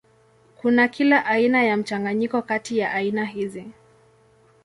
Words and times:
Kuna 0.57 0.87
kila 0.87 1.25
aina 1.25 1.63
ya 1.63 1.77
mchanganyiko 1.77 2.41
kati 2.41 2.77
ya 2.77 2.91
aina 2.93 3.25
hizi. 3.25 3.67